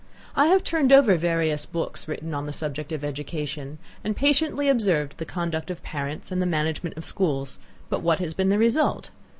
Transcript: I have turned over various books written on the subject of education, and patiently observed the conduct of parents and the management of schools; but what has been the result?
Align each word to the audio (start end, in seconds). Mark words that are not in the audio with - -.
I 0.35 0.47
have 0.47 0.63
turned 0.63 0.91
over 0.91 1.13
various 1.15 1.67
books 1.67 2.07
written 2.07 2.33
on 2.33 2.47
the 2.47 2.53
subject 2.53 2.91
of 2.91 3.03
education, 3.05 3.77
and 4.03 4.15
patiently 4.15 4.67
observed 4.67 5.19
the 5.19 5.25
conduct 5.29 5.69
of 5.69 5.83
parents 5.83 6.31
and 6.31 6.41
the 6.41 6.47
management 6.47 6.97
of 6.97 7.05
schools; 7.05 7.59
but 7.87 8.01
what 8.01 8.17
has 8.17 8.33
been 8.33 8.49
the 8.49 8.57
result? 8.57 9.11